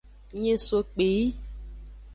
Nyin 0.39 0.59
so 0.67 0.79
kpeyi. 0.91 1.27